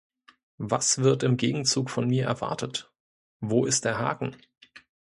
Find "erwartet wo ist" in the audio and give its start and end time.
2.25-3.85